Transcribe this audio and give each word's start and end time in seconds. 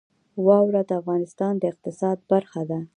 واوره 0.45 0.81
د 0.89 0.91
افغانستان 1.01 1.53
د 1.57 1.63
اقتصاد 1.73 2.17
برخه 2.31 2.61
ده. 2.69 2.79